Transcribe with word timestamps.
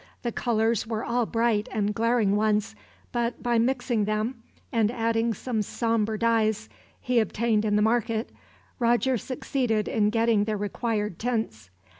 The 0.23 0.31
colors 0.31 0.87
were 0.87 1.05
all 1.05 1.27
bright 1.27 1.69
and 1.71 1.93
glaring 1.93 2.35
ones; 2.35 2.75
but 3.11 3.43
by 3.43 3.59
mixing 3.59 4.05
them, 4.05 4.41
and 4.71 4.89
adding 4.89 5.31
some 5.31 5.61
sombre 5.61 6.17
dyes 6.17 6.69
he 6.99 7.19
obtained 7.19 7.63
in 7.65 7.75
the 7.75 7.83
market, 7.83 8.31
Roger 8.79 9.15
succeeded 9.19 9.87
in 9.87 10.09
getting 10.09 10.45
the 10.45 10.57
required 10.57 11.19
tints. 11.19 11.69